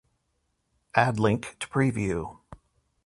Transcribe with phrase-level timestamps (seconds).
[0.95, 2.39] Add link to preview